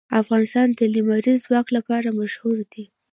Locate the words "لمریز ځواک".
0.93-1.67